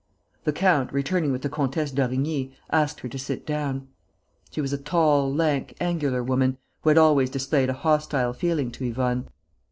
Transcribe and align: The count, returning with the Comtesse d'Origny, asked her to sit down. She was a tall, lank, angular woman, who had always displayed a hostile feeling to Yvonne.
The 0.45 0.51
count, 0.51 0.91
returning 0.91 1.31
with 1.31 1.43
the 1.43 1.49
Comtesse 1.49 1.91
d'Origny, 1.91 2.53
asked 2.71 3.01
her 3.01 3.07
to 3.09 3.19
sit 3.19 3.45
down. 3.45 3.87
She 4.49 4.59
was 4.59 4.73
a 4.73 4.79
tall, 4.79 5.31
lank, 5.31 5.75
angular 5.79 6.23
woman, 6.23 6.57
who 6.81 6.89
had 6.89 6.97
always 6.97 7.29
displayed 7.29 7.69
a 7.69 7.73
hostile 7.73 8.33
feeling 8.33 8.71
to 8.71 8.83
Yvonne. 8.83 9.29